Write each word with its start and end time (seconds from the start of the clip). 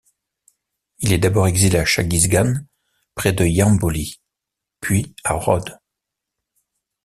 Il 0.97 1.13
est 1.13 1.19
d'abord 1.19 1.45
exilé 1.47 1.77
à 1.77 1.85
Chagisgan 1.85 2.55
près 3.13 3.33
de 3.33 3.45
Yamboli, 3.45 4.19
puis 4.79 5.13
à 5.23 5.33
Rhodes. 5.35 5.77